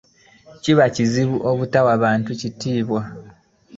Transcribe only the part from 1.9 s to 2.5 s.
bantu